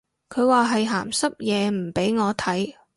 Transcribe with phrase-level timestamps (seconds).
[0.29, 2.73] 佢話係鹹濕嘢唔俾我睇